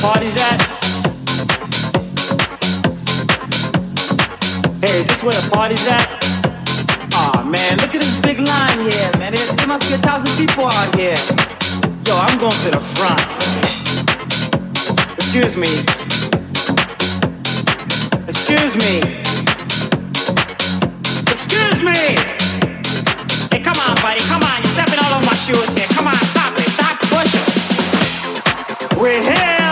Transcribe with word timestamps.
party's 0.00 0.36
at? 0.36 0.60
Hey, 4.82 5.00
is 5.00 5.06
this 5.06 5.22
where 5.22 5.32
the 5.32 5.48
party's 5.50 5.86
at? 5.88 6.08
Aw, 7.14 7.32
oh, 7.34 7.44
man, 7.44 7.78
look 7.78 7.94
at 7.94 8.00
this 8.00 8.20
big 8.20 8.38
line 8.40 8.80
here, 8.90 9.10
man. 9.18 9.32
There, 9.32 9.46
there 9.56 9.66
must 9.66 9.88
be 9.88 9.94
a 9.94 9.98
thousand 9.98 10.36
people 10.36 10.66
out 10.66 10.94
here. 10.94 11.16
Yo, 12.06 12.16
I'm 12.16 12.38
going 12.38 12.52
to 12.52 12.70
the 12.70 12.80
front. 12.96 13.20
Excuse 15.18 15.56
me. 15.56 15.84
Excuse 18.28 18.76
me. 18.76 19.00
Excuse 21.32 21.82
me. 21.82 22.16
Hey, 23.50 23.60
come 23.62 23.78
on, 23.80 23.96
buddy. 24.02 24.20
Come 24.28 24.42
on. 24.42 24.62
You're 24.62 24.74
stepping 24.74 24.98
all 24.98 25.14
over 25.16 25.26
my 25.26 25.36
shoes 25.46 25.68
here. 25.74 25.88
Come 25.96 26.08
on, 26.08 26.14
stop 26.32 26.52
it. 26.58 26.68
Stop 26.76 26.98
pushing. 27.10 27.46
We're 29.00 29.22
here. 29.22 29.65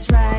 that's 0.00 0.12
right. 0.12 0.29